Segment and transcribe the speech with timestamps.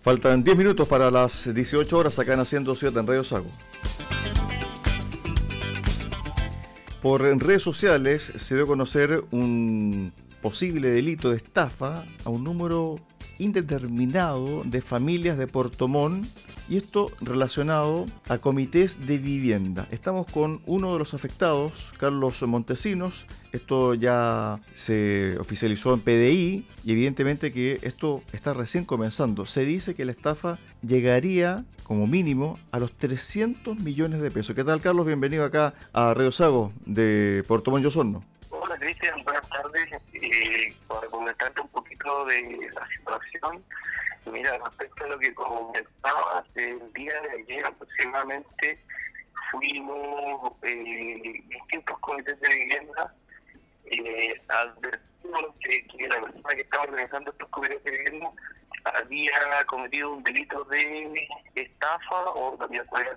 [0.00, 3.50] Faltan 10 minutos para las 18 horas acá en Haciendo Ciudad en Radio Sago.
[7.02, 13.00] Por redes sociales se dio a conocer un posible delito de estafa a un número
[13.38, 16.26] indeterminado de familias de Portomón
[16.68, 19.88] y esto relacionado a comités de vivienda.
[19.90, 23.26] Estamos con uno de los afectados, Carlos Montesinos.
[23.52, 29.46] Esto ya se oficializó en PDI y evidentemente que esto está recién comenzando.
[29.46, 34.54] Se dice que la estafa llegaría como mínimo a los 300 millones de pesos.
[34.54, 35.06] ¿Qué tal, Carlos?
[35.06, 38.22] Bienvenido acá a Radio Sago de Portomón Yosorno.
[38.78, 39.90] Buenas tardes.
[40.12, 43.64] Eh, para comentarte un poquito de la situación,
[44.26, 48.78] mira, respecto a lo que comentaba, el día de ayer aproximadamente
[49.50, 53.12] fuimos eh, distintos comités de vivienda
[53.86, 58.30] eh, advertimos que, que la persona que estaba organizando estos comités de vivienda
[58.84, 63.16] había cometido un delito de estafa o también podría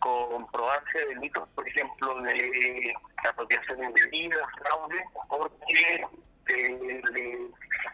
[0.00, 2.94] comprobarse delitos, por ejemplo, de
[3.28, 6.06] apropiación indebida, fraude, porque
[6.48, 7.50] eh, le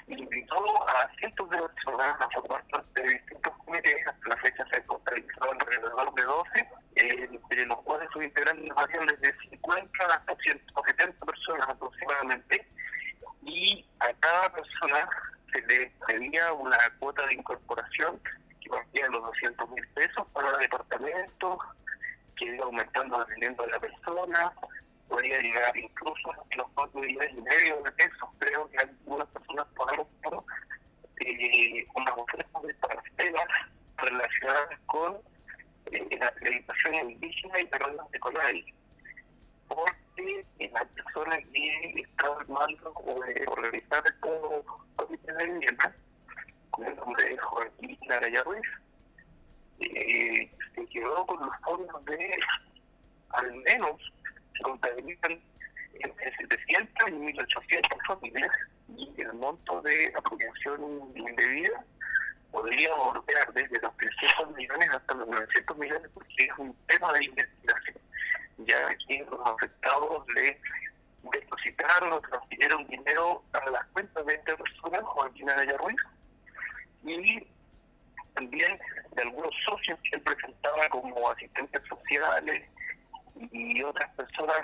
[0.09, 4.07] invitó a cientos de personas a formar parte de distintos comités.
[4.07, 9.07] Hasta la fecha se contabilizaron alrededor de 12, eh, de los cuales sus integrantes varían
[9.07, 12.67] desde 50 hasta 170 personas aproximadamente.
[13.43, 15.09] Y a cada persona
[15.53, 18.21] se le pedía una cuota de incorporación
[18.61, 21.59] que partía de los 200 mil pesos para el departamento,
[22.37, 24.53] que iba aumentando dependiendo de la persona,
[25.09, 28.29] podría llegar incluso a los 4 millones y medio de pesos.
[28.39, 30.45] Creo que algunas personas pagaron por
[31.21, 32.15] eh, unas
[32.63, 33.49] de parcelas
[33.99, 35.17] relacionadas con
[35.93, 38.75] eh, la acreditación indígena y perdón de CONADI.
[39.69, 44.65] Porque eh, las personas que estaban armando o de organizar estos
[44.97, 45.95] comités de vivienda,
[46.71, 48.67] con el nombre de Joaquín Araya Ruiz,
[49.81, 52.37] eh, se quedó con los fondos de
[53.31, 54.01] al menos
[54.57, 55.41] se contabilizan
[56.01, 58.51] entre 700 y 1800 familias
[58.97, 60.81] y el monto de apropiación
[61.15, 61.85] indebida
[62.51, 67.25] podría volver desde los 300 millones hasta los 900 millones porque es un tema de
[67.25, 67.97] investigación.
[68.59, 70.59] Ya que los afectados le
[71.23, 76.01] depositaron o transfirieron dinero a las cuentas de esta persona, Joaquín Araya Ruiz,
[77.05, 77.47] y
[78.35, 78.79] también
[79.15, 82.65] de algunos socios que él presentaba como asistentes sociales
[83.53, 84.57] y otras personas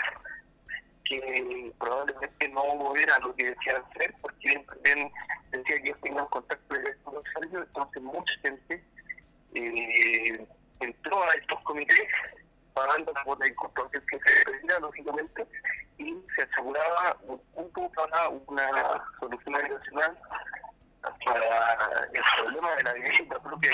[1.04, 5.10] que probablemente no era lo que decían ser, porque también
[5.50, 8.84] decía que ellos tenían contacto directo con los entonces mucha gente
[9.54, 10.46] eh,
[10.80, 12.08] entró a estos comités
[12.74, 15.46] pagando la cuota de incorporación que se pedía, lógicamente,
[15.98, 20.18] y se aseguraba un punto para una solución nacional
[21.02, 23.72] para el problema de la vivienda propia.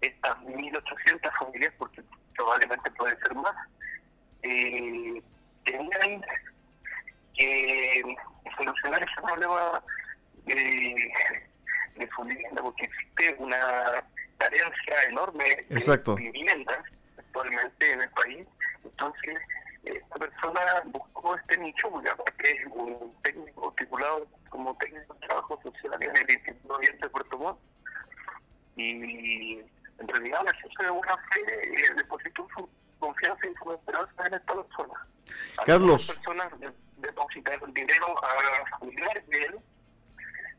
[0.00, 2.02] Estas 1.800 familias, porque
[2.34, 3.56] probablemente puede ser más,
[4.42, 5.22] eh,
[5.64, 6.24] tenían
[7.34, 8.02] que
[8.56, 9.82] solucionar ese problema
[10.44, 11.12] de,
[11.96, 14.04] de su vivienda, porque existe una
[14.38, 16.14] carencia enorme Exacto.
[16.14, 16.78] de viviendas
[17.18, 18.46] actualmente en el país.
[18.84, 19.38] Entonces,
[19.84, 25.60] esta persona buscó este nicho, porque aparte es un técnico titulado como técnico de trabajo
[25.62, 27.58] social en el Instituto de Puerto Montt.
[28.76, 29.60] Y
[29.98, 32.68] en realidad la gente de buena fe eh, depositó su
[32.98, 35.06] confianza y su esperanza en esta persona.
[35.64, 36.06] Carlos.
[36.06, 36.52] Personas
[36.98, 39.56] depositaron dinero a familiares de él,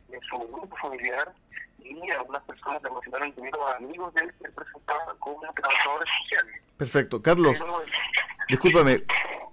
[0.10, 1.34] de su grupo familiar,
[1.80, 6.62] y algunas personas depositaron dinero a amigos de él que él presentaba como trabajadores sociales.
[6.78, 7.22] Perfecto.
[7.22, 7.84] Carlos, Pero,
[8.50, 9.04] discúlpame,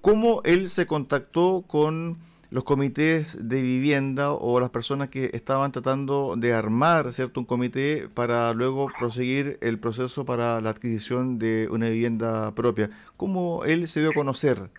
[0.00, 2.18] ¿cómo él se contactó con
[2.54, 8.08] los comités de vivienda o las personas que estaban tratando de armar cierto un comité
[8.08, 12.90] para luego proseguir el proceso para la adquisición de una vivienda propia?
[13.16, 14.70] ¿Cómo él se dio a conocer?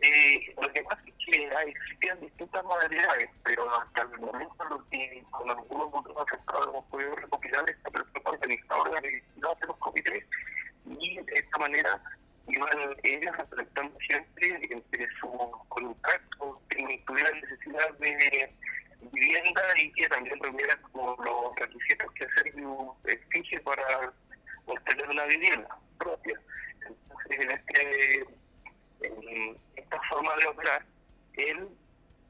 [0.00, 5.22] Eh, lo que pasa es que existían distintas modalidades, pero hasta el momento lo que
[5.30, 9.22] con algunos otros afectados hemos podido recopilar esta persona organizadora de
[9.66, 10.24] los comités
[10.86, 12.00] y de esta manera
[12.48, 15.28] iban ellas representando siempre entre su
[15.68, 18.52] contacto que tuviera necesidad de
[19.12, 22.54] vivienda y que también reuniera como los requisitos que hacer
[23.04, 24.12] exige para
[24.66, 25.68] obtener una vivienda
[25.98, 26.40] propia.
[26.86, 28.26] Entonces, en este
[29.02, 30.84] en esta forma de operar,
[31.34, 31.68] él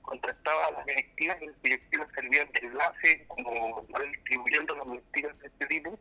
[0.03, 5.47] contactaba a las directivas y las directivas servían de enlace, como distribuyendo las mentiras de
[5.47, 5.99] este tipo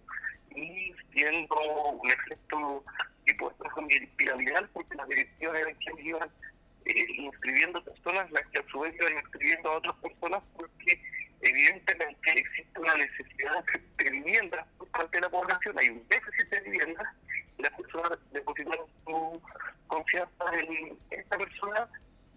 [0.56, 1.56] y viendo
[1.92, 2.84] un efecto
[4.18, 6.30] piramidal, porque las directivas eran quienes iban
[6.86, 11.02] eh, inscribiendo personas, las que a su vez iban inscribiendo a otras personas, porque
[11.42, 13.64] evidentemente existe una necesidad
[13.98, 17.16] de vivienda por parte de la población, hay un déficit de vivienda,
[17.58, 19.42] y las personas depositaron su
[19.88, 21.88] confianza en esta persona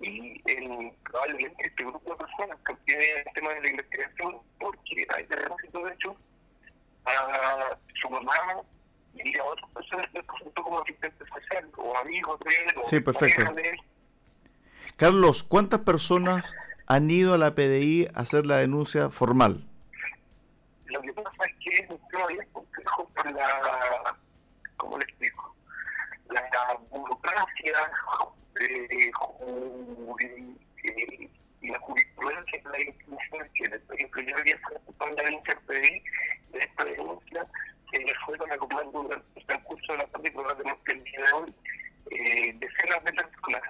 [0.00, 5.06] y en probablemente este grupo de personas que tiene el tema de la investigación, porque
[5.08, 6.16] hay de hecho
[7.06, 8.62] a su mamá
[9.14, 12.74] y a otras personas que presentó como asistente social o amigos de él.
[12.84, 13.42] Sí, perfecto.
[14.96, 16.54] Carlos, ¿cuántas personas
[16.86, 19.64] han ido a la PDI a hacer la denuncia formal?
[20.86, 24.16] Lo que pasa es que es un tema bien complejo por la,
[24.76, 25.54] ¿cómo le explico?
[26.30, 26.42] La
[26.90, 27.90] burocracia
[28.60, 29.10] eh,
[30.20, 31.30] eh,
[31.60, 35.60] y la jurisprudencia de la institución que, por ejemplo, yo había participado en la denuncia
[35.66, 36.02] PDI,
[36.52, 37.46] de esta denuncia,
[37.98, 41.54] que fueron acumulando durante el transcurso de la tarde y probablemente el día de hoy
[42.10, 43.62] eh, decenas de personas.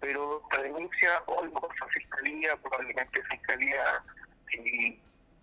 [0.00, 4.02] Pero esta denuncia hoy pasa a fiscalía, probablemente fiscalía,
[4.50, 5.00] si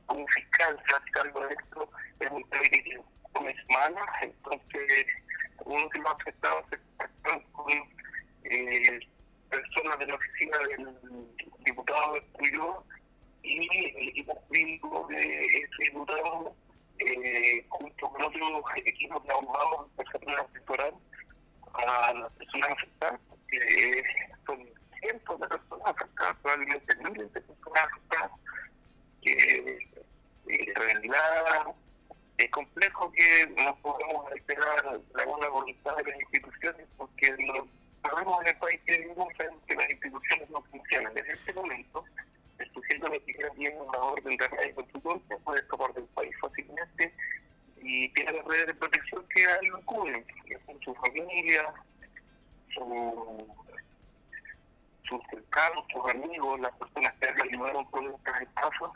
[0.07, 1.89] un fiscal se hace cargo de esto,
[2.19, 3.01] es un trámite que
[3.33, 5.06] tome semanas, entonces
[5.65, 6.80] uno de los afectados se
[7.51, 7.71] con
[8.44, 9.00] eh,
[9.50, 10.97] personas de la oficina del
[11.65, 12.83] diputado de Cuyo
[13.44, 16.56] y el equipo jurídico de ese diputado,
[17.01, 20.94] eh, junto con otros equipos de abogados, por ejemplo, asesorar
[21.74, 24.03] a las personas afectadas, que
[24.45, 24.69] son
[25.00, 28.31] cientos de personas afectadas, probablemente miles de personas afectadas,
[29.21, 29.80] que
[30.48, 31.74] en realidad
[32.38, 37.68] es complejo que no podamos esperar la buena voluntad de las instituciones, porque lo
[38.04, 39.27] sabemos en el país que vivimos
[39.68, 41.18] que las instituciones no funcionan.
[41.18, 42.04] En este momento,
[42.71, 46.06] el sujeto ni siquiera tiene una orden de arraigo en su cuerpo, puede escapar del
[46.06, 47.13] país fácilmente
[47.81, 49.79] y tiene las redes de protección que a él lo
[50.45, 51.73] que son su familia,
[52.73, 53.47] su,
[55.03, 58.91] sus cercanos, sus amigos, las personas que le ayudaron con estas estafas.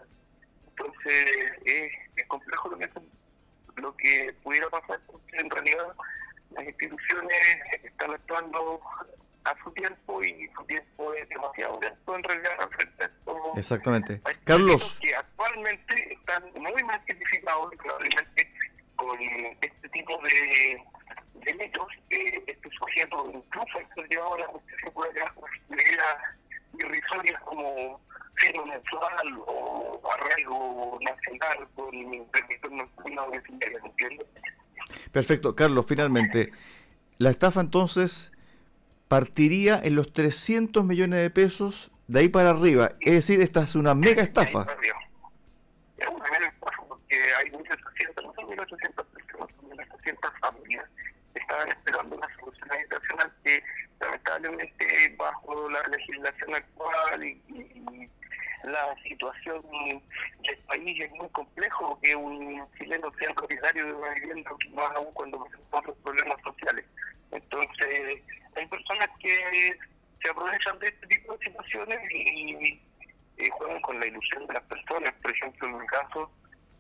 [0.68, 2.90] Entonces es, es complejo lo que,
[3.76, 5.96] lo que pudiera pasar, porque en realidad
[6.52, 7.38] las instituciones
[7.84, 8.82] están actuando
[9.46, 13.10] a su tiempo y su tiempo es demasiado lento en realidad frente
[13.56, 14.22] Exactamente.
[14.44, 15.00] Carlos.
[15.02, 18.52] Que actualmente están muy mal identificados probablemente
[18.96, 19.18] con
[19.62, 20.82] este tipo de
[21.46, 25.34] delitos, eh, este sujeto incluso el llevado a la justicia puede llegar
[25.70, 26.18] medidas
[26.80, 28.02] irrisorias como
[28.36, 31.92] firma mensual o arraigo nacional con
[32.32, 33.38] permiso nocturno de
[33.86, 34.28] ¿entiendes?
[35.12, 35.56] Perfecto.
[35.56, 36.52] Carlos, finalmente,
[37.18, 38.32] la estafa entonces
[39.16, 42.92] partiría en los 300 millones de pesos de ahí para arriba.
[43.00, 44.68] Es decir, esta es una mega estafa.
[45.98, 50.86] Es una mega estafa porque hay 1.800, no son 1.800 personas, son 1.800 familias
[51.34, 53.64] estaban esperando una solución habitacional que
[54.02, 58.10] lamentablemente bajo la legislación actual y,
[58.64, 59.62] la situación
[60.42, 65.14] del país es muy complejo que un chileno sea propietario de una vivienda, más aún
[65.14, 66.84] cuando presenta otros problemas sociales.
[67.32, 68.24] Entonces,
[68.56, 69.80] hay personas que
[70.22, 72.82] se aprovechan de este tipo de situaciones y,
[73.58, 75.14] juegan con la ilusión de las personas.
[75.22, 76.32] Por ejemplo, en mi caso,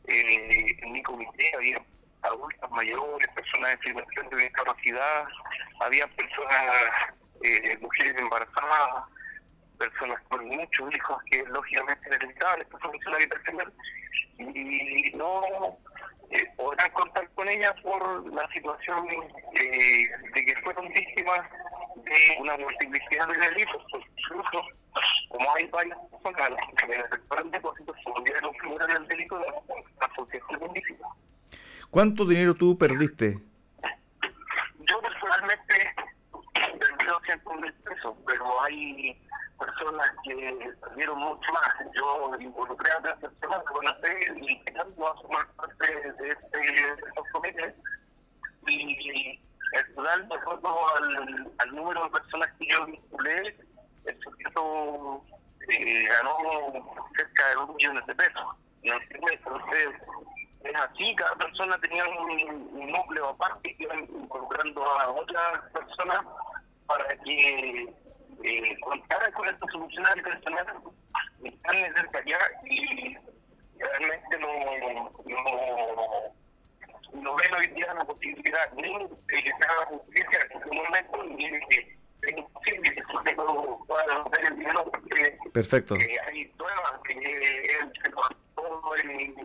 [0.07, 1.81] eh, en mi comité había
[2.21, 5.25] adultas mayores, personas en situación de discapacidad,
[5.81, 6.75] había personas,
[7.43, 9.05] eh, mujeres embarazadas,
[9.77, 13.73] personas con muchos hijos que lógicamente necesitaban esta solución habitacional
[14.37, 15.77] y no
[16.31, 19.07] eh, podrán contar con ellas por la situación
[19.53, 21.47] eh, de que fueron víctimas
[21.95, 23.83] de una multiplicidad de delitos,
[24.17, 24.61] incluso
[25.29, 29.37] como hay varias personas que en el sector del depósito se volvieron figuras del delito
[29.39, 31.07] de la asociación ilícita.
[31.89, 33.39] ¿Cuánto dinero tú perdiste?
[34.79, 35.95] Yo personalmente
[36.53, 39.21] perdí 200 mil pesos, pero hay
[39.57, 41.75] personas que perdieron mucho más.
[41.95, 46.57] Yo involucré a otras personas que conocí y que no a formar parte de, este,
[46.57, 47.73] de estos comités.
[48.67, 49.39] Y
[49.95, 53.57] de acuerdo al, número de personas que yo vinculé,
[54.05, 55.23] el sujeto
[55.69, 56.37] eh, ganó
[57.15, 58.43] cerca de 2 millones de pesos.
[58.83, 59.89] Entonces,
[60.63, 66.25] es así, cada persona tenía un, núcleo aparte que iban involucrando a otras personas
[66.85, 67.93] para que
[68.43, 70.75] eh, contaran con estos solucionarios personales
[71.43, 73.17] están cerca allá y
[73.77, 76.35] realmente no, no,
[77.21, 81.23] no ven hoy día la posibilidad ni de que se haga justicia en este momento
[81.37, 85.95] ni de que es imposible que se pueda romper el dinero porque Perfecto.
[85.95, 88.11] Eh, hay pruebas que él se
[88.55, 89.35] todo el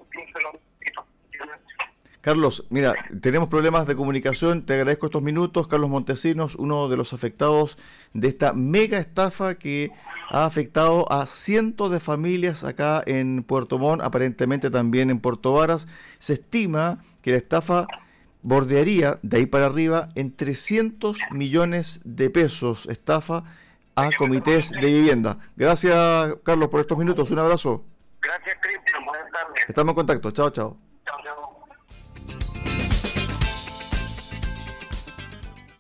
[2.21, 5.69] Carlos, mira, tenemos problemas de comunicación, te agradezco estos minutos.
[5.69, 7.79] Carlos Montesinos, uno de los afectados
[8.13, 9.91] de esta mega estafa que
[10.29, 15.87] ha afectado a cientos de familias acá en Puerto Montt, aparentemente también en Puerto Varas.
[16.19, 17.87] Se estima que la estafa
[18.43, 23.45] bordearía de ahí para arriba en 300 millones de pesos estafa
[23.97, 25.39] a comités de vivienda.
[25.57, 27.31] Gracias, Carlos, por estos minutos.
[27.31, 27.85] Un abrazo.
[28.21, 29.05] Gracias, Cristian.
[29.05, 29.65] Buenas tardes.
[29.69, 30.31] Estamos en contacto.
[30.31, 30.90] Chao, chao.